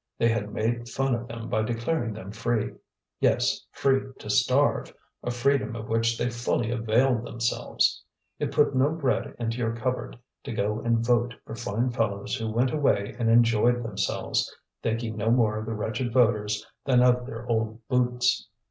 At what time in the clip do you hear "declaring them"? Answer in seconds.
1.61-2.31